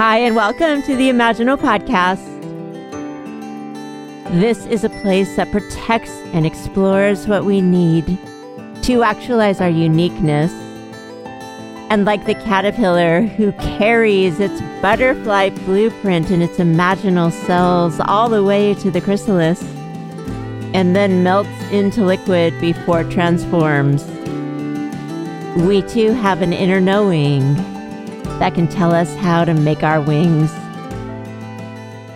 [0.00, 2.24] Hi, and welcome to the Imaginal Podcast.
[4.40, 8.16] This is a place that protects and explores what we need
[8.84, 10.52] to actualize our uniqueness.
[11.90, 18.42] And like the caterpillar who carries its butterfly blueprint in its imaginal cells all the
[18.42, 19.62] way to the chrysalis
[20.72, 24.06] and then melts into liquid before transforms,
[25.62, 27.54] we too have an inner knowing
[28.40, 30.50] that can tell us how to make our wings.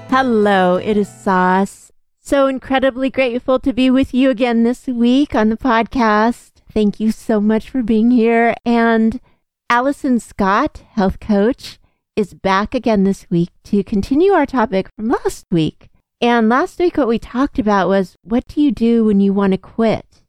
[0.08, 1.92] Hello, it is Sas.
[2.18, 6.52] So incredibly grateful to be with you again this week on the podcast.
[6.72, 8.54] Thank you so much for being here.
[8.64, 9.20] And
[9.68, 11.78] Alison Scott, health coach,
[12.16, 15.90] is back again this week to continue our topic from last week.
[16.22, 19.52] And last week, what we talked about was what do you do when you want
[19.52, 20.22] to quit?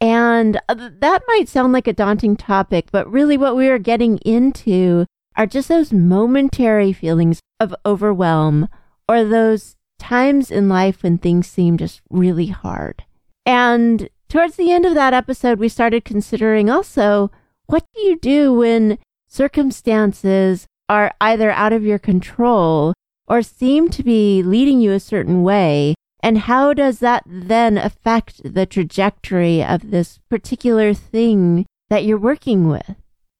[0.00, 4.16] And uh, that might sound like a daunting topic, but really what we are getting
[4.18, 5.04] into
[5.36, 8.68] are just those momentary feelings of overwhelm
[9.08, 13.04] or those times in life when things seem just really hard.
[13.46, 17.30] And towards the end of that episode, we started considering also
[17.66, 22.92] what do you do when circumstances are either out of your control
[23.26, 25.94] or seem to be leading you a certain way?
[26.22, 32.68] And how does that then affect the trajectory of this particular thing that you're working
[32.68, 32.94] with?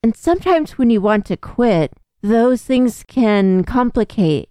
[0.04, 4.48] And sometimes when you want to quit, those things can complicate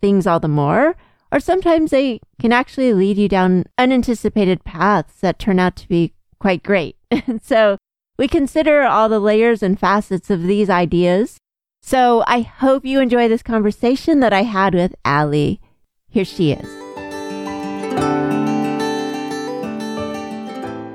[0.00, 0.94] things all the more,
[1.32, 6.12] or sometimes they can actually lead you down unanticipated paths that turn out to be
[6.38, 6.96] quite great.
[7.42, 7.76] so
[8.16, 11.38] we consider all the layers and facets of these ideas.
[11.82, 15.60] So I hope you enjoy this conversation that I had with Allie.
[16.08, 16.68] Here she is.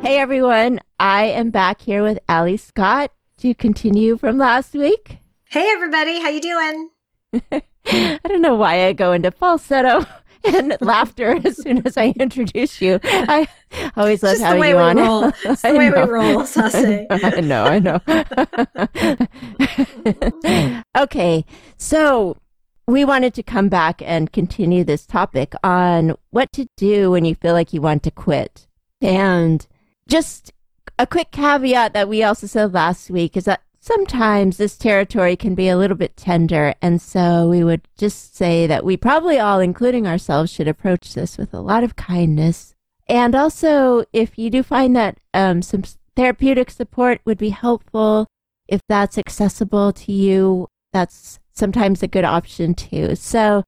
[0.02, 5.18] Hey everyone, I am back here with Allie Scott to continue from last week.
[5.50, 6.90] Hey everybody, how you doing?
[7.86, 10.06] I don't know why I go into falsetto
[10.44, 13.00] and laughter as soon as I introduce you.
[13.04, 13.48] I
[13.96, 14.98] always love Just having you on.
[14.98, 15.32] roll.
[15.46, 17.06] It's the way we roll, Sase.
[17.10, 18.00] I know, I know.
[20.98, 21.46] okay,
[21.78, 22.36] so
[22.88, 27.36] we wanted to come back and continue this topic on what to do when you
[27.36, 28.68] feel like you want to quit.
[29.02, 29.66] And
[30.08, 30.52] just
[31.00, 35.56] a quick caveat that we also said last week is that sometimes this territory can
[35.56, 36.76] be a little bit tender.
[36.82, 41.38] And so we would just say that we probably all, including ourselves, should approach this
[41.38, 42.76] with a lot of kindness.
[43.08, 45.84] And also, if you do find that um, some
[46.18, 48.28] therapeutic support would be helpful,
[48.68, 53.16] if that's accessible to you, that's sometimes a good option too.
[53.16, 53.64] So,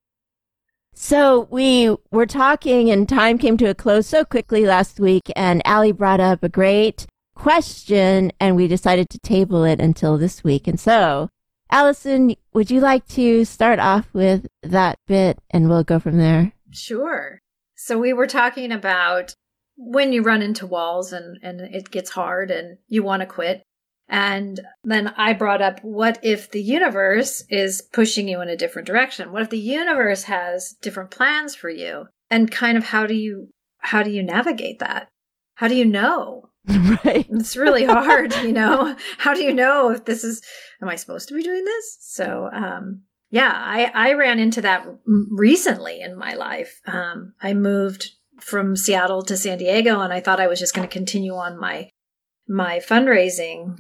[0.94, 5.66] so we were talking and time came to a close so quickly last week and
[5.66, 7.08] Allie brought up a great
[7.42, 10.68] question and we decided to table it until this week.
[10.68, 11.28] And so,
[11.72, 16.54] Alison, would you like to start off with that bit and we'll go from there?
[16.70, 17.40] Sure.
[17.76, 19.34] So we were talking about
[19.76, 23.64] when you run into walls and, and it gets hard and you want to quit.
[24.08, 28.86] And then I brought up what if the universe is pushing you in a different
[28.86, 29.32] direction?
[29.32, 32.06] What if the universe has different plans for you?
[32.30, 35.08] And kind of how do you how do you navigate that?
[35.56, 36.51] How do you know?
[37.06, 37.28] right.
[37.30, 38.96] It's really hard, you know.
[39.18, 40.42] How do you know if this is
[40.82, 41.98] am I supposed to be doing this?
[42.02, 46.82] So, um yeah, I I ran into that recently in my life.
[46.86, 50.88] Um I moved from Seattle to San Diego and I thought I was just going
[50.88, 51.90] to continue on my
[52.48, 53.78] my fundraising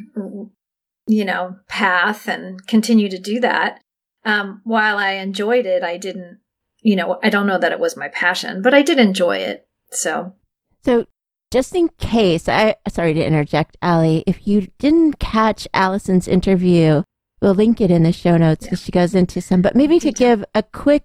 [1.07, 3.81] you know path and continue to do that
[4.23, 6.39] um while i enjoyed it i didn't
[6.81, 9.67] you know i don't know that it was my passion but i did enjoy it
[9.91, 10.33] so
[10.83, 11.05] So,
[11.51, 14.23] just in case, I sorry to interject, Allie.
[14.25, 17.03] If you didn't catch Alison's interview,
[17.41, 19.61] we'll link it in the show notes because she goes into some.
[19.61, 21.03] But maybe to give a quick,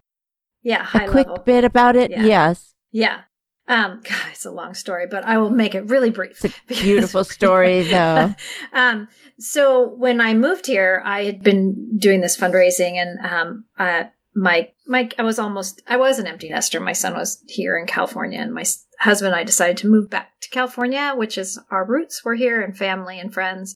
[0.63, 1.43] yeah a quick level.
[1.45, 2.11] bit about it.
[2.11, 2.25] Yeah.
[2.25, 3.21] Yes, yeah
[3.69, 6.83] um God, it's a long story but i will make it really brief it's a
[6.83, 8.35] beautiful story, though.
[8.73, 9.09] um,
[9.39, 14.05] so when I moved here, I had been doing this fundraising, and um, uh,
[14.37, 16.79] my my I was almost I was an empty nester.
[16.79, 18.65] My son was here in California, and my
[19.01, 22.23] husband and I decided to move back to California, which is our roots.
[22.23, 23.75] We're here, and family and friends,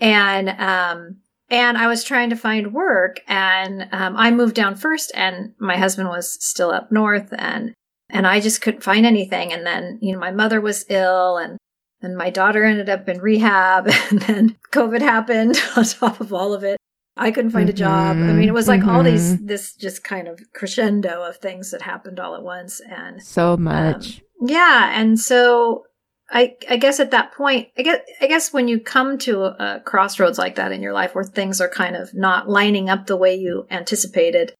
[0.00, 1.18] and um,
[1.50, 5.76] and I was trying to find work, and um, I moved down first, and my
[5.76, 7.74] husband was still up north, and
[8.08, 9.52] and I just couldn't find anything.
[9.52, 11.58] And then you know my mother was ill, and
[12.00, 16.54] and my daughter ended up in rehab and then covid happened on top of all
[16.54, 16.77] of it
[17.18, 20.28] i couldn't find a job i mean it was like all these this just kind
[20.28, 24.22] of crescendo of things that happened all at once and So um, much.
[24.40, 25.84] yeah and so
[26.30, 29.56] i i guess at that point i guess i guess when you come to a,
[29.58, 33.06] a crossroads like that in your life where things are kind of not lining up
[33.06, 34.52] the way you anticipated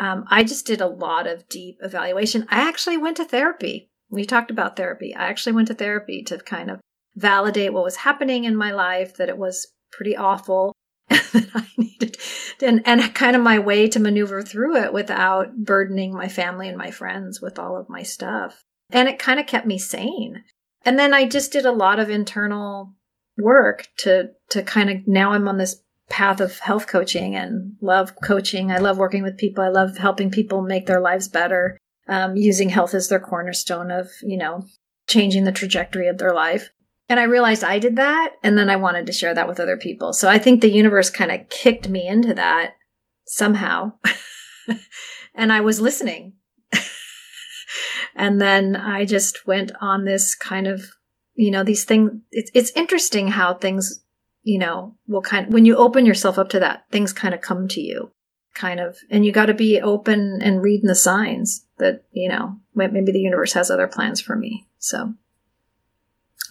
[0.00, 2.46] um, I just did a lot of deep evaluation.
[2.50, 3.88] I actually went to therapy.
[4.10, 5.14] We talked about therapy.
[5.14, 6.80] I actually went to therapy to kind of
[7.14, 10.72] validate what was happening in my life, that it was pretty awful,
[11.32, 12.16] that I needed,
[12.60, 16.78] and, and kind of my way to maneuver through it without burdening my family and
[16.78, 18.64] my friends with all of my stuff.
[18.90, 20.44] And it kind of kept me sane.
[20.84, 22.94] And then I just did a lot of internal
[23.38, 28.14] work to, to kind of, now I'm on this path of health coaching and love
[28.22, 28.70] coaching.
[28.70, 29.64] I love working with people.
[29.64, 31.78] I love helping people make their lives better,
[32.08, 34.66] um, using health as their cornerstone of, you know,
[35.08, 36.70] changing the trajectory of their life.
[37.12, 38.36] And I realized I did that.
[38.42, 40.14] And then I wanted to share that with other people.
[40.14, 42.76] So I think the universe kind of kicked me into that
[43.26, 43.92] somehow.
[45.34, 46.32] and I was listening.
[48.16, 50.86] and then I just went on this kind of,
[51.34, 52.12] you know, these things.
[52.30, 54.02] It's, it's interesting how things,
[54.42, 57.42] you know, will kind of, when you open yourself up to that, things kind of
[57.42, 58.10] come to you
[58.54, 62.56] kind of, and you got to be open and reading the signs that, you know,
[62.74, 64.66] maybe the universe has other plans for me.
[64.78, 65.12] So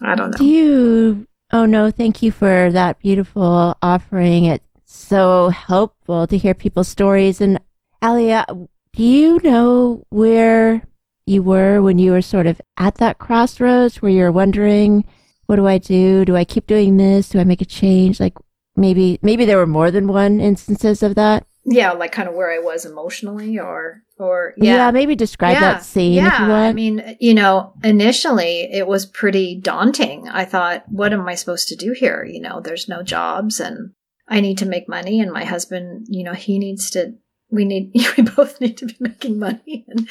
[0.01, 0.38] I don't know.
[0.38, 1.27] Do you?
[1.51, 4.45] Oh no, thank you for that beautiful offering.
[4.45, 7.42] It's so helpful to hear people's stories.
[7.42, 7.59] And
[8.03, 8.56] Alia, uh,
[8.94, 10.83] do you know where
[11.25, 15.06] you were when you were sort of at that crossroads where you're wondering,
[15.45, 16.25] what do I do?
[16.25, 17.30] Do I keep doing this?
[17.30, 18.19] Do I make a change?
[18.19, 18.38] Like
[18.75, 21.45] maybe, maybe there were more than one instances of that.
[21.63, 24.75] Yeah, like kind of where I was emotionally or or yeah.
[24.75, 25.59] yeah maybe describe yeah.
[25.59, 26.33] that scene yeah.
[26.33, 26.69] if you want.
[26.69, 30.27] I mean, you know, initially it was pretty daunting.
[30.27, 32.23] I thought, what am I supposed to do here?
[32.23, 33.91] You know, there's no jobs and
[34.27, 37.15] I need to make money and my husband, you know, he needs to
[37.51, 40.09] we need we both need to be making money and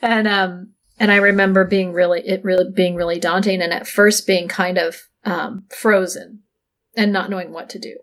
[0.00, 0.70] and um
[1.00, 4.78] and I remember being really it really being really daunting and at first being kind
[4.78, 6.42] of um frozen
[6.96, 7.96] and not knowing what to do.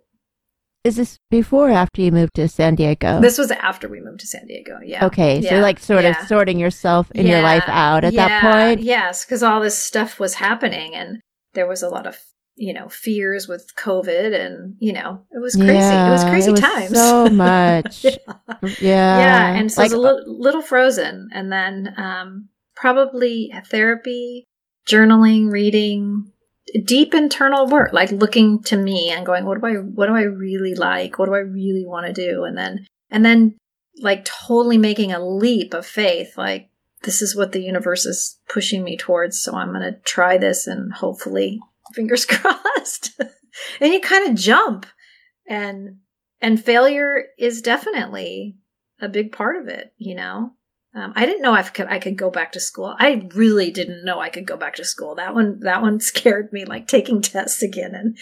[0.83, 3.19] Is this before or after you moved to San Diego?
[3.19, 4.79] This was after we moved to San Diego.
[4.83, 5.05] Yeah.
[5.07, 5.39] Okay.
[5.39, 5.49] Yeah.
[5.49, 6.21] So like sort yeah.
[6.21, 7.33] of sorting yourself in yeah.
[7.33, 8.81] your life out at that point.
[8.81, 11.19] Yes, because all this stuff was happening and
[11.53, 12.17] there was a lot of
[12.55, 15.71] you know fears with COVID and you know it was crazy.
[15.73, 16.93] it was crazy it was times.
[16.93, 18.03] So much.
[18.79, 19.19] yeah.
[19.19, 19.53] Yeah.
[19.55, 22.47] And so like, it was a little, little frozen, and then um,
[22.77, 24.45] probably therapy,
[24.87, 26.31] journaling, reading,
[26.85, 30.21] deep internal work like looking to me and going what do i what do i
[30.21, 31.17] really like?
[31.17, 32.43] What do i really want to do?
[32.43, 33.57] And then and then
[34.01, 36.69] like totally making a leap of faith like
[37.03, 40.67] this is what the universe is pushing me towards so i'm going to try this
[40.67, 41.59] and hopefully
[41.93, 43.19] fingers crossed.
[43.81, 44.85] And you kind of jump.
[45.47, 45.97] And
[46.41, 48.57] and failure is definitely
[49.01, 50.51] a big part of it you know
[50.99, 52.93] um, I didn't know I could I could go back to school.
[52.99, 55.15] I really didn't know I could go back to school.
[55.15, 57.95] That one that one scared me, like taking tests again.
[57.95, 58.17] And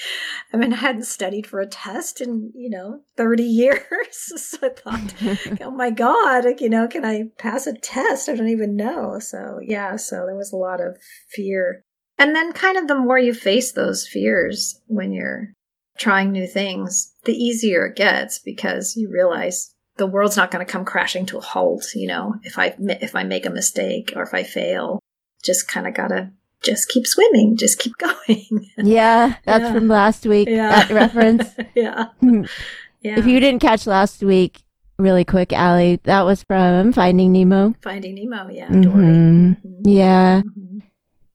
[0.53, 3.81] I mean, I hadn't studied for a test in you know thirty years,
[4.11, 8.29] so I thought, oh my god, like, you know, can I pass a test?
[8.29, 9.19] I don't even know.
[9.19, 10.97] So yeah, so there was a lot of
[11.29, 11.81] fear,
[12.19, 15.53] and then kind of the more you face those fears when you're
[15.97, 20.71] trying new things, the easier it gets because you realize the world's not going to
[20.71, 24.23] come crashing to a halt, you know, if I if I make a mistake or
[24.23, 24.99] if I fail.
[25.43, 26.31] Just kind of got to
[26.63, 27.93] just keep swimming, just keep
[28.27, 28.69] going.
[28.77, 29.73] yeah, that's yeah.
[29.73, 30.47] from last week.
[30.49, 30.69] Yeah.
[30.69, 31.49] That reference.
[31.75, 32.07] yeah.
[32.21, 33.19] yeah.
[33.19, 34.61] If you didn't catch last week,
[34.97, 37.75] really quick, Allie, that was from Finding Nemo.
[37.81, 38.67] Finding Nemo, yeah.
[38.67, 38.99] Mm-hmm.
[38.99, 39.87] Mm-hmm.
[39.87, 40.41] Yeah.
[40.41, 40.79] Mm-hmm.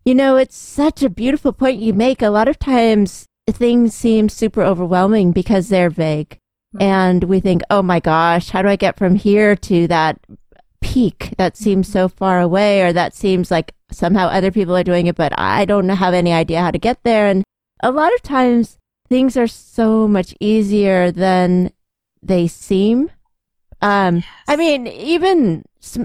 [0.04, 2.23] You know, it's such a beautiful point you make.
[2.23, 6.38] A lot of times things seem super overwhelming because they're vague
[6.81, 10.19] and we think, oh my gosh, how do I get from here to that
[10.81, 15.07] peak that seems so far away or that seems like somehow other people are doing
[15.07, 17.26] it, but I don't have any idea how to get there.
[17.29, 17.45] And
[17.83, 21.73] a lot of times things are so much easier than
[22.23, 23.11] they seem.
[23.81, 24.25] Um, yes.
[24.49, 25.64] I mean, even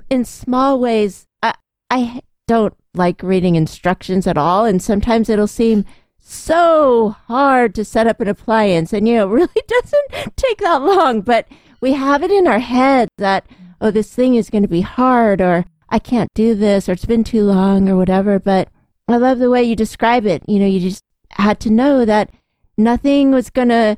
[0.09, 1.53] in small ways, I,
[1.89, 4.65] I don't like reading instructions at all.
[4.65, 5.86] And sometimes it'll seem
[6.19, 10.81] so hard to set up an appliance and you know it really doesn't take that
[10.81, 11.47] long but
[11.79, 13.45] we have it in our head that
[13.79, 17.05] oh this thing is going to be hard or i can't do this or it's
[17.05, 18.67] been too long or whatever but
[19.07, 20.43] i love the way you describe it.
[20.47, 22.29] You know you just had to know that
[22.77, 23.97] nothing was going to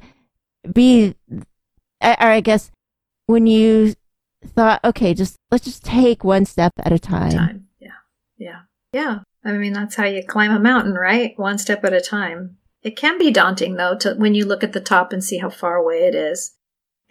[0.71, 1.15] be
[2.01, 2.69] or i guess
[3.25, 3.95] when you
[4.45, 7.67] thought okay just let's just take one step at a time, time.
[7.79, 7.89] yeah.
[8.37, 8.59] Yeah.
[8.93, 11.33] Yeah I mean, that's how you climb a mountain, right?
[11.37, 12.57] One step at a time.
[12.83, 15.49] It can be daunting though to when you look at the top and see how
[15.49, 16.55] far away it is.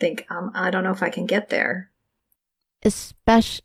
[0.00, 1.90] Think, um, I don't know if I can get there.
[2.84, 3.62] Especially,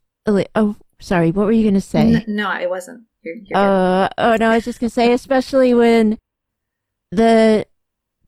[0.55, 2.15] oh, sorry, what were you going to say?
[2.15, 3.03] N- no, I wasn't.
[3.22, 6.17] You're, you're uh, oh no, I was just going to say, especially when
[7.12, 7.65] the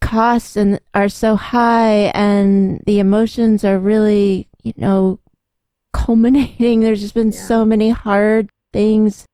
[0.01, 5.19] costs and are so high and the emotions are really, you know,
[5.93, 6.81] culminating.
[6.81, 7.41] There's just been Yeah.
[7.41, 9.25] so many hard things,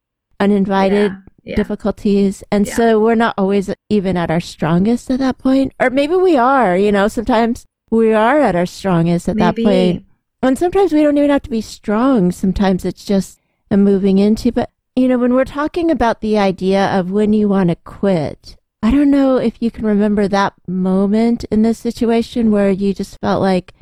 [0.41, 1.55] uninvited Yeah, yeah.
[1.55, 2.43] difficulties.
[2.51, 2.75] And Yeah.
[2.75, 5.73] so we're not always even at our strongest at that point.
[5.79, 10.05] Or maybe we are, you know, sometimes we are at our strongest at that point.
[10.43, 12.31] And sometimes we don't even have to be strong.
[12.31, 14.51] Sometimes it's just a moving into.
[14.51, 18.57] But, you know, when we're talking about the idea of when you want to quit,
[18.81, 23.19] I don't know if you can remember that moment in this situation where you just
[23.21, 23.73] felt like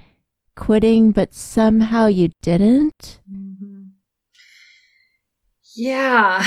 [0.56, 3.22] quitting, but somehow you didn't.
[3.32, 3.49] Mhm.
[5.76, 6.46] Yeah.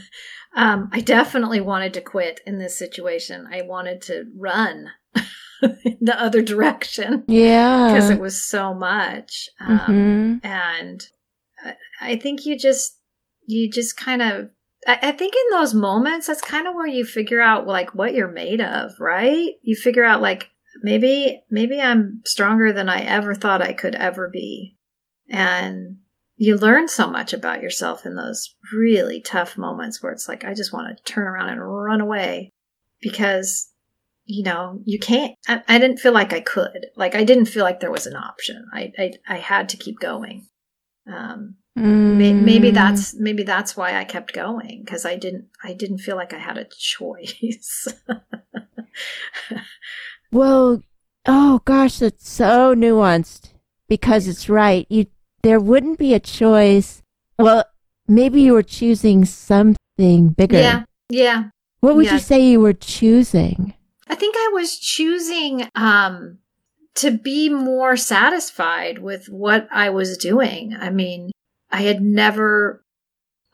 [0.56, 3.48] um, I definitely wanted to quit in this situation.
[3.52, 4.90] I wanted to run
[5.62, 7.88] the other direction Yeah.
[7.92, 9.48] because it was so much.
[9.60, 10.40] Um, Mhm.
[10.44, 11.06] And
[11.64, 12.98] I- I think you just,
[13.46, 14.50] you just kind of,
[14.86, 18.14] I, I think in those moments, that's kind of where you figure out like what
[18.14, 19.52] you're made of, right?
[19.62, 20.50] You figure out like,
[20.82, 24.76] maybe, maybe I'm stronger than I ever thought I could ever be.
[25.30, 25.98] And
[26.36, 30.54] you learn so much about yourself in those really tough moments where it's like, I
[30.54, 32.50] just want to turn around and run away
[33.00, 33.68] because,
[34.24, 36.86] you know, you can't, I, I didn't feel like I could.
[36.96, 38.66] Like, I didn't feel like there was an option.
[38.72, 40.46] I, I, I had to keep going.
[41.06, 42.74] Um, may, maybe Mm.
[42.74, 46.38] that's, maybe that's why I kept going because I didn't, I didn't feel like I
[46.38, 47.86] had a choice.
[50.32, 50.82] Well,
[51.26, 53.50] oh gosh, that's so nuanced
[53.88, 54.86] because it's right.
[54.88, 55.06] You
[55.44, 57.02] there wouldn't be a choice.
[57.38, 57.64] Well,
[58.08, 60.58] maybe you were choosing something bigger.
[60.58, 60.82] yeah.
[61.08, 61.44] Yeah.
[61.80, 62.14] What would Yeah.
[62.14, 63.74] you say you were choosing?
[64.08, 66.38] I think I was choosing um
[66.96, 70.74] to be more satisfied with what I was doing.
[70.78, 71.30] I mean,
[71.70, 72.82] I had never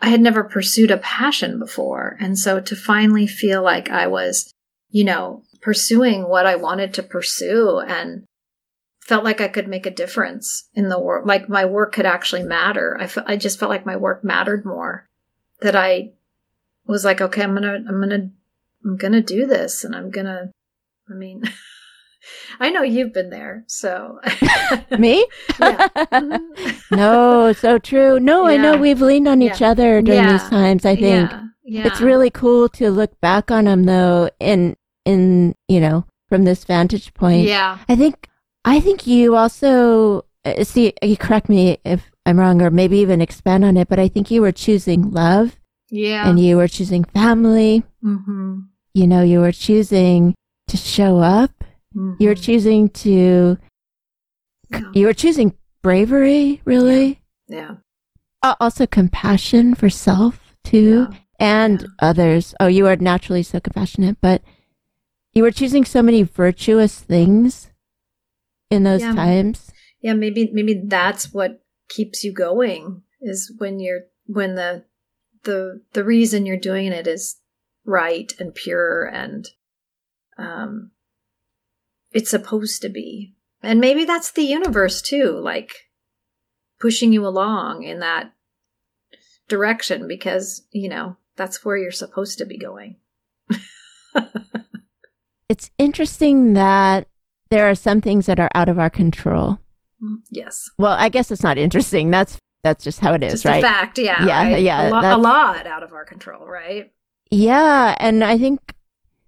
[0.00, 4.52] I had never pursued a passion before, and so to finally feel like I was,
[4.90, 8.24] you know, pursuing what I wanted to pursue and
[9.00, 12.42] felt like I could make a difference in the world, like my work could actually
[12.44, 12.96] matter.
[13.00, 15.06] I fe- I just felt like my work mattered more.
[15.62, 16.12] That I
[16.86, 18.30] was like, okay, I'm gonna, I'm gonna,
[18.84, 20.50] I'm gonna do this, and I'm gonna.
[21.10, 21.42] I mean,
[22.60, 24.20] I know you've been there, so
[24.98, 25.26] Me?
[26.90, 28.18] No, so true.
[28.20, 30.32] No, I know we've leaned on each other during Yeah.
[30.32, 30.84] these times.
[30.84, 31.86] I think Yeah, yeah.
[31.86, 36.64] it's really cool to look back on them though in in, you know, from this
[36.64, 37.46] vantage point.
[37.46, 38.28] yeah, I think
[38.64, 43.20] I think you also uh, see you correct me if I'm wrong or maybe even
[43.20, 45.58] expand on it, but I think you were choosing love
[45.90, 46.28] yeah.
[46.28, 48.60] and you were choosing family, mm-hmm.
[48.94, 50.34] you know, you were choosing
[50.68, 51.50] to show up,
[51.94, 53.58] you were choosing to
[54.70, 54.90] Yeah.
[54.94, 57.20] you were choosing bravery, really.
[57.48, 57.76] yeah,
[58.42, 61.18] Uh, also compassion for self too yeah.
[61.40, 61.86] and Yeah.
[62.00, 62.54] others.
[62.60, 64.42] Oh, you are naturally so compassionate, but
[65.32, 67.69] you were choosing so many virtuous things
[68.70, 69.14] in those Yeah.
[69.14, 69.70] times.
[70.00, 74.84] yeah maybe maybe that's what keeps you going is when you're when the
[75.44, 77.36] the the reason you're doing it is
[77.84, 79.48] right and pure and
[80.38, 80.90] um
[82.12, 85.88] it's supposed to be and maybe that's the universe too like
[86.78, 88.32] pushing you along in that
[89.48, 92.96] direction because you know that's where you're supposed to be going
[95.48, 97.08] It's interesting that
[97.50, 99.58] there are some things that are out of our control.
[100.02, 102.10] Mm, yes Well, I guess it's not interesting.
[102.10, 103.62] That's that's just how it is, just right?
[103.64, 104.62] a fact yeah Yeah, right?
[104.62, 106.90] yeah, a, lo- a lot out of our control right
[107.30, 108.74] Yeah, and I think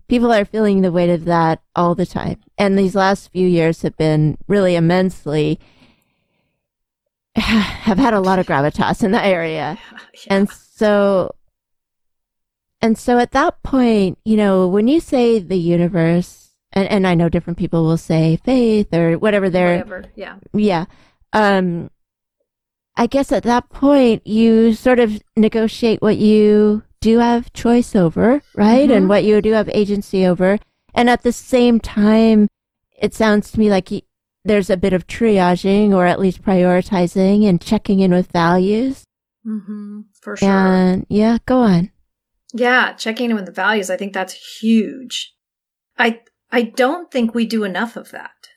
[0.09, 2.38] people are feeling the weight of that all the time.
[2.59, 5.59] And these last few years have been really immensely
[7.37, 9.79] have had a lot of gravitas in that area.
[10.26, 10.35] Yeah.
[10.37, 11.35] And so
[12.83, 16.41] and so at that point, you know, when you say the universe
[16.73, 20.85] and, and I know different people will say faith or whatever their whatever yeah yeah.
[21.33, 21.91] Um,
[22.97, 28.43] I guess at that point, you sort of negotiate what you do have choice over,
[28.55, 28.88] right?
[28.88, 28.97] Mhm.
[28.97, 30.59] And what you do have agency over.
[30.95, 32.49] And at the same time,
[33.00, 34.02] it sounds to me like y-
[34.45, 39.05] there's a bit of triaging or at least prioritizing and checking in with values.
[39.47, 40.49] Mm-hmm, for sure.
[40.50, 41.91] And yeah, go on.
[42.52, 43.88] yeah, checking in with the values.
[43.88, 45.33] I think that's huge.
[45.99, 46.21] I
[46.52, 48.49] I don't think we do enough of that.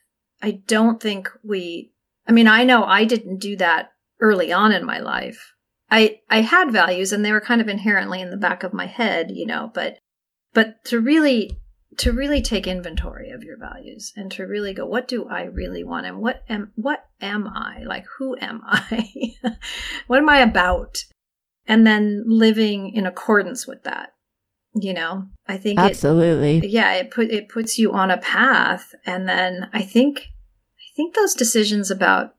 [0.41, 1.93] I don't think we.
[2.27, 5.53] I mean, I know I didn't do that early on in my life.
[5.89, 8.85] I I had values, and they were kind of inherently in the back of my
[8.85, 9.71] head, you know.
[9.73, 9.97] But
[10.53, 11.57] but to really
[11.97, 15.83] to really take inventory of your values and to really go, what do I really
[15.83, 18.05] want, and what am what am I like?
[18.17, 19.35] Who am I?
[20.07, 20.97] what am I about?
[21.67, 24.09] and then living in accordance with that
[24.75, 26.67] you know i think it Absolutely.
[26.67, 30.32] yeah it put it puts you on a path and then i think
[30.77, 32.36] i think those decisions about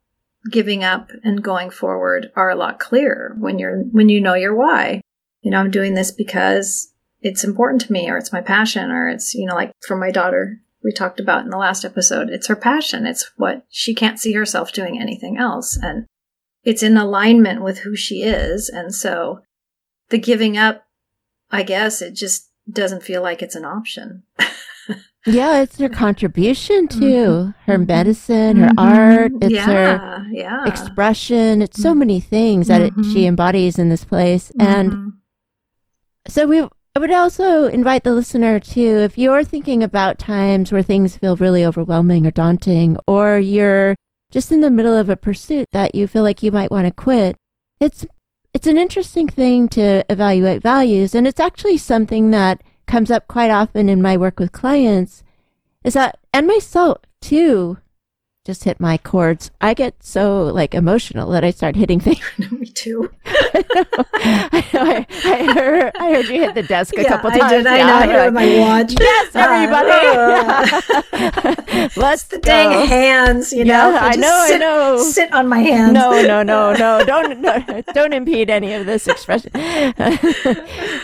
[0.51, 4.55] giving up and going forward are a lot clearer when you're when you know your
[4.55, 5.01] why.
[5.43, 9.09] You know, I'm doing this because it's important to me or it's my passion or
[9.09, 12.47] it's, you know, like for my daughter we talked about in the last episode, it's
[12.47, 13.07] her passion.
[13.07, 16.07] It's what she can't see herself doing anything else and
[16.65, 19.41] it's in alignment with who she is and so
[20.09, 20.86] the giving up
[21.51, 24.25] I guess it just doesn't feel like it's an option.
[25.27, 27.51] Yeah, it's her contribution to mm-hmm.
[27.71, 28.79] her medicine, her mm-hmm.
[28.79, 30.65] art, it's yeah, her yeah.
[30.65, 31.63] expression.
[31.63, 33.01] It's so many things that mm-hmm.
[33.01, 34.53] it, she embodies in this place.
[34.61, 35.09] And mm-hmm.
[36.29, 36.61] so we
[36.95, 41.37] I would also invite the listener to, if you're thinking about times where things feel
[41.37, 43.97] really overwhelming or daunting, or you're
[44.31, 46.93] just in the middle of a pursuit that you feel like you might want to
[46.93, 47.37] quit,
[47.81, 48.07] it's
[48.57, 53.51] it's an interesting thing to evaluate values, and it's actually something that comes up quite
[53.51, 55.23] often in my work with clients
[55.85, 57.77] is that, and myself too,
[58.47, 59.51] just hit my chords.
[59.61, 62.23] I get so like emotional that I start hitting things.
[62.51, 63.13] Me too.
[63.27, 63.63] I,
[64.73, 65.66] I, I, heard,
[66.07, 67.43] I heard you hit the desk a yeah, couple times.
[67.43, 67.67] I did.
[67.67, 67.95] I know.
[67.95, 68.95] I heard my watch.
[69.01, 69.91] Yes, everybody.
[71.13, 72.43] Uh, Let's the go.
[72.43, 73.53] dang hands.
[73.53, 73.91] You know.
[73.91, 74.45] Yeah, I know.
[74.47, 75.03] Sit, I know.
[75.03, 75.93] Sit on my hands.
[75.93, 77.05] No, no, no, no.
[77.05, 79.51] Don't no, don't impede any of this expression.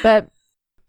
[0.03, 0.29] but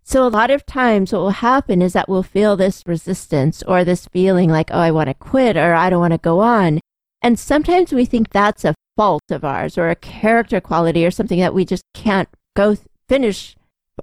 [0.04, 3.84] so a lot of times what will happen is that we'll feel this resistance or
[3.84, 6.82] this feeling like, oh, I want to quit or I don't want to go on.
[7.24, 11.40] And sometimes we think that's a fault of ours or a character quality or something
[11.40, 13.56] that we just can't go th- finish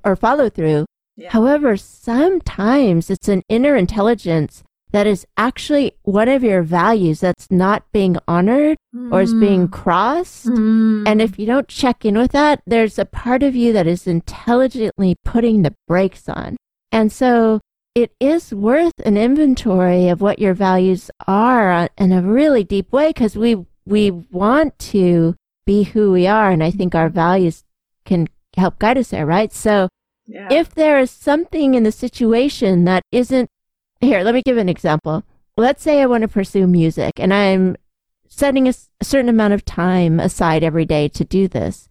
[0.05, 0.87] or follow through.
[1.17, 1.31] Yeah.
[1.31, 7.85] However, sometimes it's an inner intelligence that is actually one of your values that's not
[7.93, 9.13] being honored mm.
[9.13, 9.73] or is being mm.
[9.73, 10.47] crossed.
[10.47, 11.07] Mm.
[11.07, 14.07] And if you don't check in with that, there's a part of you that is
[14.07, 16.57] intelligently putting the brakes on.
[16.91, 17.61] And so
[17.95, 23.09] it is worth an inventory of what your values are in a really deep way
[23.09, 25.35] because we we want to
[25.67, 27.65] be who we are and I think our values
[28.05, 29.53] can help guide us there, right?
[29.53, 29.89] So
[30.27, 30.49] yeah.
[30.51, 33.49] if there is something in the situation that isn't
[34.01, 35.25] here, let me give an example.
[35.57, 37.77] Let's say I want to pursue music and I'm
[38.29, 41.89] setting a, a certain amount of time aside every day to do this.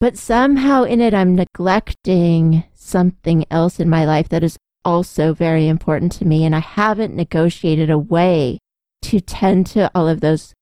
[0.00, 5.66] But somehow in it, I'm neglecting something else in my life that is also very
[5.66, 6.44] important to me.
[6.44, 8.58] And I haven't negotiated a way
[9.02, 10.54] to tend to all of those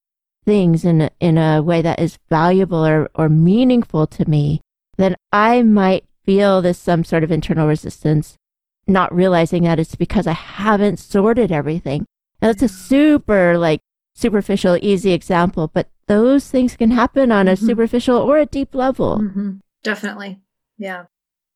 [0.44, 4.60] things in a, in a way that is valuable or, or meaningful to me,
[4.96, 8.36] then I might feel this some sort of internal resistance
[8.86, 12.06] not realizing that it's because I haven't sorted everything.
[12.40, 13.80] Now, that's a super like
[14.14, 17.66] superficial, easy example, but those things can happen on a mm-hmm.
[17.66, 19.18] superficial or a deep level.
[19.18, 19.50] Mm-hmm.
[19.82, 20.40] Definitely.
[20.78, 21.04] Yeah.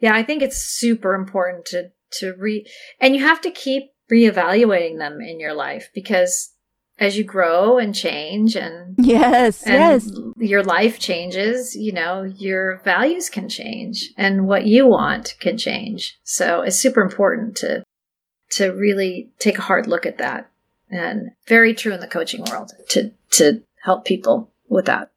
[0.01, 0.15] Yeah.
[0.15, 2.67] I think it's super important to, to re,
[3.01, 6.53] and you have to keep reevaluating them in your life because
[7.01, 10.11] as you grow and change and yes and yes.
[10.37, 16.19] your life changes you know your values can change and what you want can change.
[16.25, 17.83] So it's super important to
[18.53, 20.51] to really take a hard look at that
[20.91, 25.11] and very true in the coaching world to to help people with that.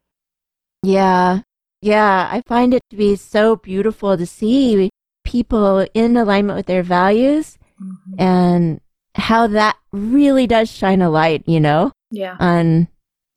[0.82, 1.40] Yeah.
[1.80, 2.28] Yeah.
[2.30, 4.90] I find it to be so beautiful to see
[5.24, 8.14] people in alignment with their values mm-hmm.
[8.18, 8.80] and
[9.14, 11.92] how that really does shine a light, you know?
[12.10, 12.36] Yeah.
[12.38, 12.88] On,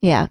[0.01, 0.27] yeah.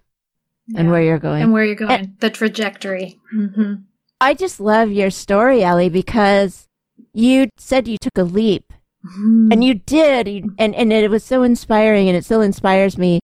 [0.66, 0.80] yeah.
[0.80, 1.42] And where you're going.
[1.42, 1.90] And where you're going.
[1.90, 3.18] And the trajectory.
[3.34, 3.74] Mm-hmm.
[4.20, 6.66] I just love your story, Ellie, because
[7.12, 8.72] you said you took a leap.
[9.04, 9.52] Mm-hmm.
[9.52, 10.26] And you did.
[10.58, 13.20] And, and it was so inspiring and it still inspires me.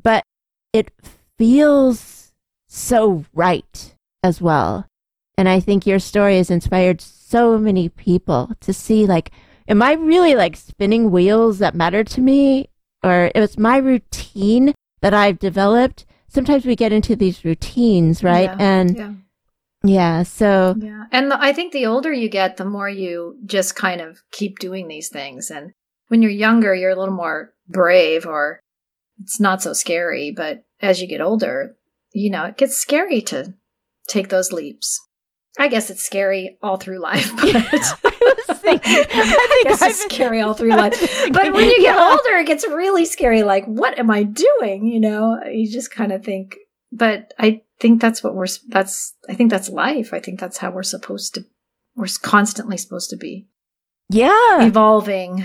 [0.00, 0.22] But
[0.72, 0.92] it
[1.38, 2.32] feels
[2.68, 4.86] so right as well.
[5.36, 9.30] And I think your story has inspired so many people to see like,
[9.68, 12.70] am I really like spinning wheels that matter to me?
[13.04, 16.04] Or it was my routine that I've developed.
[16.28, 18.50] Sometimes we get into these routines, right?
[18.50, 19.12] Yeah, and yeah.
[19.84, 21.04] yeah, so yeah.
[21.12, 24.58] And the, I think the older you get, the more you just kind of keep
[24.58, 25.50] doing these things.
[25.50, 25.72] And
[26.08, 28.60] when you're younger, you're a little more brave or
[29.22, 30.32] it's not so scary.
[30.32, 31.76] But as you get older,
[32.12, 33.54] you know, it gets scary to
[34.08, 35.00] take those leaps.
[35.58, 37.32] I guess it's scary all through life.
[38.02, 38.14] But
[38.48, 40.98] I was thinking, I, I guess it's scary all through life.
[41.32, 43.42] But when you get older, it gets really scary.
[43.42, 44.86] Like, what am I doing?
[44.86, 46.56] You know, you just kind of think.
[46.90, 48.46] But I think that's what we're.
[48.68, 49.14] That's.
[49.28, 50.14] I think that's life.
[50.14, 51.44] I think that's how we're supposed to.
[51.94, 53.48] We're constantly supposed to be.
[54.08, 55.44] Yeah, evolving.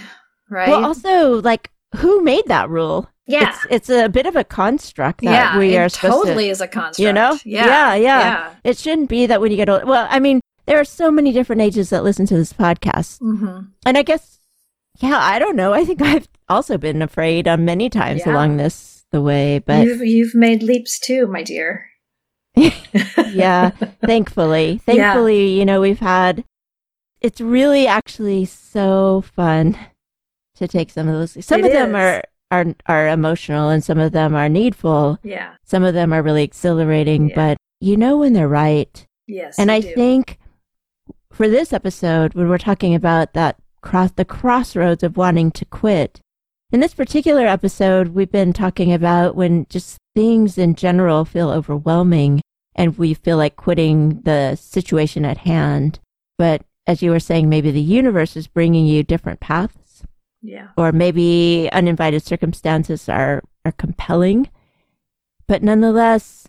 [0.50, 0.70] Right.
[0.70, 3.10] Well, also, like, who made that rule?
[3.26, 3.50] Yeah.
[3.50, 6.68] It's, it's a bit of a construct that yeah, we are totally to, is a
[6.68, 7.00] construct.
[7.00, 7.40] You know?
[7.46, 7.66] Yeah.
[7.66, 7.96] yeah.
[7.96, 8.20] yeah.
[8.20, 8.56] Yeah.
[8.64, 9.86] It shouldn't be that when you get old.
[9.86, 13.20] Well, I mean, there are so many different ages that listen to this podcast.
[13.20, 13.66] Mm-hmm.
[13.86, 14.40] And I guess,
[15.00, 15.74] yeah, I don't know.
[15.74, 18.34] I think I've also been afraid on many times yeah.
[18.34, 21.88] along this the way, but you've, you've made leaps too, my dear.
[22.56, 23.72] yeah,
[24.06, 24.78] thankfully.
[24.86, 25.60] Thankfully, yeah.
[25.60, 26.44] you know, we've had
[27.20, 29.78] it's really actually so fun
[30.56, 31.46] to take some of those.
[31.46, 31.78] Some it of is.
[31.78, 35.18] them are are are emotional and some of them are needful.
[35.24, 35.56] Yeah.
[35.64, 37.36] Some of them are really exhilarating, yeah.
[37.36, 39.08] but you know when they're right.
[39.26, 39.58] Yes.
[39.58, 39.96] And I do.
[39.96, 40.38] think
[41.34, 46.22] for this episode when we're talking about that cross the crossroads of wanting to quit.
[46.72, 52.42] In this particular episode, we've been talking about when just things in general feel overwhelming
[52.76, 56.00] and we feel like quitting the situation at hand.
[56.38, 60.04] But as you were saying, maybe the universe is bringing you different paths.
[60.42, 60.70] Yeah.
[60.78, 64.50] Or maybe uninvited circumstances are, are compelling.
[65.48, 66.48] But nonetheless,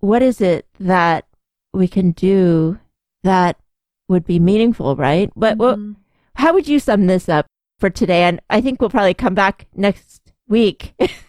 [0.00, 1.26] what is it that
[1.72, 2.78] we can do
[3.22, 3.58] that
[4.08, 5.30] would be meaningful, right?
[5.36, 5.92] But mm-hmm.
[5.92, 5.96] what,
[6.34, 7.46] how would you sum this up
[7.78, 8.22] for today?
[8.22, 10.94] And I think we'll probably come back next week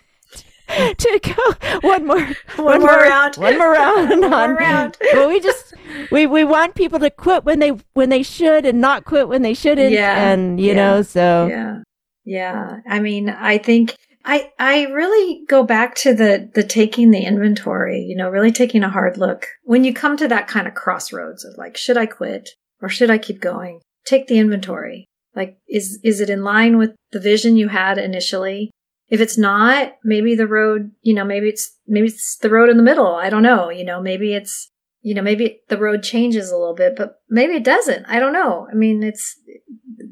[0.67, 2.19] to go one more
[2.55, 3.35] one, one more, round.
[3.37, 4.97] one more round one more round.
[5.13, 5.73] Well we just
[6.11, 9.41] we we want people to quit when they when they should and not quit when
[9.41, 9.91] they shouldn't.
[9.91, 10.31] Yeah.
[10.31, 11.47] And you yeah, know so.
[11.47, 11.81] Yeah.
[12.25, 12.79] Yeah.
[12.87, 18.01] I mean i think i i really go back to the the taking the inventory
[18.01, 19.47] you know really taking a hard look.
[19.63, 22.49] When you come to that kind of crossroads of like should i quit
[22.81, 26.95] or should i keep going take the inventory like is is it in line with
[27.11, 28.71] the vision you had initially
[29.09, 32.77] if it's not, maybe the road, you know, maybe it's, maybe it's the road in
[32.77, 33.15] the middle.
[33.15, 33.69] I don't know.
[33.69, 34.69] You know, maybe it's,
[35.01, 38.05] you know, maybe the road changes a little bit, but maybe it doesn't.
[38.07, 38.67] I don't know.
[38.69, 39.39] I mean, it's,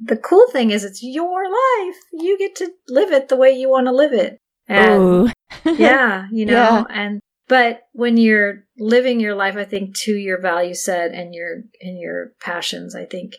[0.06, 1.96] the cool thing is it's your life.
[2.14, 4.38] You get to live it the way you want to live it.
[4.68, 5.34] And
[5.66, 6.84] yeah, you know, yeah.
[6.90, 11.64] and, but when you're living your life, I think to your value set and your,
[11.82, 13.36] and your passions, I think,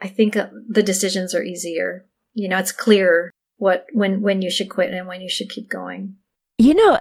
[0.00, 2.06] I think uh, the decisions are easier.
[2.34, 3.30] You know, it's clearer
[3.62, 6.16] what when when you should quit and when you should keep going.
[6.58, 6.98] You know,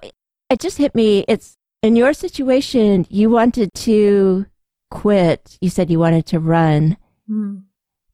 [0.49, 1.25] it just hit me.
[1.27, 3.07] It's in your situation.
[3.09, 4.45] You wanted to
[4.91, 5.57] quit.
[5.59, 7.63] You said you wanted to run, mm.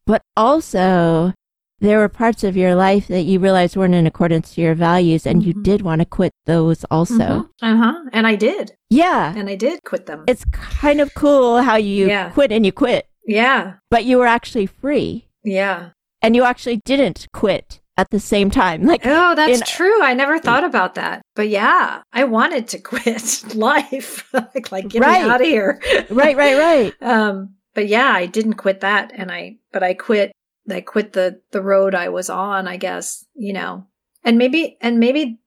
[0.05, 1.33] but also
[1.79, 5.25] there were parts of your life that you realized weren't in accordance to your values,
[5.25, 5.47] and mm-hmm.
[5.47, 7.13] you did want to quit those also.
[7.13, 7.65] Mm-hmm.
[7.65, 8.09] Uh huh.
[8.13, 8.75] And I did.
[8.89, 9.33] Yeah.
[9.35, 10.23] And I did quit them.
[10.27, 12.29] It's kind of cool how you yeah.
[12.29, 13.07] quit and you quit.
[13.25, 13.75] Yeah.
[13.91, 15.27] But you were actually free.
[15.43, 15.89] Yeah.
[16.21, 18.83] And you actually didn't quit at the same time.
[18.83, 20.01] Like, oh, that's in, true.
[20.01, 21.21] I never thought about that.
[21.35, 25.23] But yeah, I wanted to quit life, like, like get right.
[25.23, 25.81] me out of here.
[26.09, 26.93] right, right, right.
[27.01, 30.31] Um, but yeah, I didn't quit that, and I, but I quit.
[30.69, 32.67] I quit the the road I was on.
[32.67, 33.87] I guess you know,
[34.23, 35.39] and maybe, and maybe,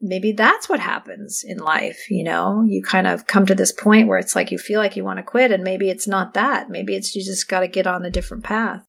[0.00, 2.10] maybe that's what happens in life.
[2.10, 4.96] You know, you kind of come to this point where it's like you feel like
[4.96, 6.70] you want to quit, and maybe it's not that.
[6.70, 8.85] Maybe it's you just got to get on a different path.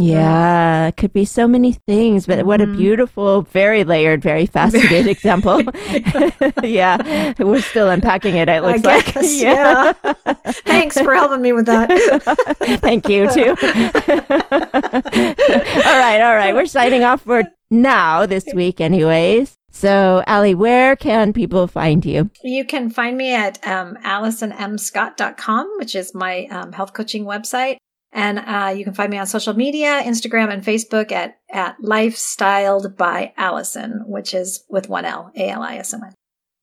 [0.00, 2.48] Yeah, it could be so many things, but mm-hmm.
[2.48, 2.78] what a mm-hmm.
[2.78, 5.62] beautiful, very layered, very faceted example.
[6.62, 9.24] yeah, we're still unpacking it, it looks guess, like.
[9.40, 9.92] Yeah.
[10.04, 10.14] yeah.
[10.64, 11.88] Thanks for helping me with that.
[12.80, 13.50] Thank you, too.
[13.50, 13.56] all
[15.98, 16.54] right, all right.
[16.54, 19.56] We're signing off for now this week, anyways.
[19.70, 22.30] So, Ali, where can people find you?
[22.42, 27.76] You can find me at um, AlisonMScott.com, which is my um, health coaching website.
[28.12, 32.96] And uh, you can find me on social media, Instagram and Facebook at, at Lifestyled
[32.96, 36.12] by Alison, which is with one L, A L I S O N.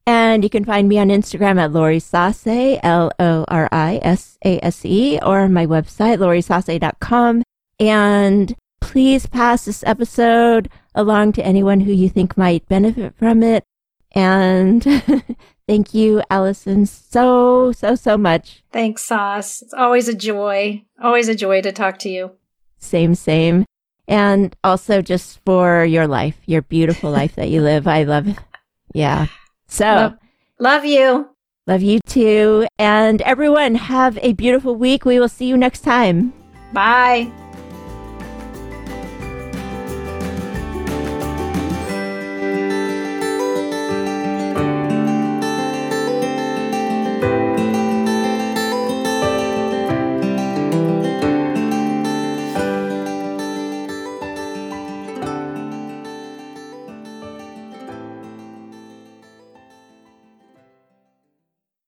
[0.06, 4.38] And you can find me on Instagram at Lori Sase, L O R I S
[4.44, 7.44] A S E, or my website, lorisase.com.
[7.80, 13.64] And please pass this episode along to anyone who you think might benefit from it.
[14.14, 14.84] And
[15.68, 18.64] thank you, Alison, so, so, so much.
[18.72, 19.62] Thanks, Sas.
[19.62, 20.84] It's always a joy.
[21.02, 22.32] Always a joy to talk to you.
[22.80, 23.66] Same, same.
[24.08, 27.88] And also just for your life, your beautiful life that you live.
[27.88, 28.38] I love it.
[28.94, 29.28] Yeah.
[29.68, 30.14] So love,
[30.60, 31.30] love you.
[31.68, 32.66] Love you too.
[32.80, 35.04] And everyone, have a beautiful week.
[35.04, 36.32] We will see you next time.
[36.72, 37.30] Bye.